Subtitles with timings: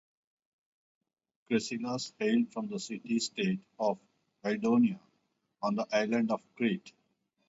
[1.47, 3.99] Kresilas hailed from the city-state of
[4.43, 4.99] Kydonia,
[5.61, 6.91] on the island of Crete.